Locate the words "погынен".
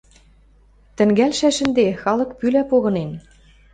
2.69-3.11